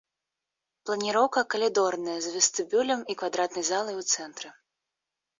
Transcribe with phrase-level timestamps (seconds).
[0.89, 4.49] Планіроўка калідорная з вестыбюлем і квадратнай залай у цэнтры.